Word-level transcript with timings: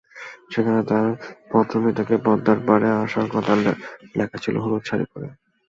সেখানে 0.53 0.81
তাঁর 0.89 1.07
পত্রমিতাকে 1.51 2.15
পদ্মার 2.25 2.59
পাড়ে 2.67 2.89
আসার 3.03 3.27
কথা 3.33 3.53
লেখা 4.17 4.37
ছিল 4.43 4.55
হলুদ 4.63 4.83
শাড়ি 4.85 5.05
পরে। 5.11 5.27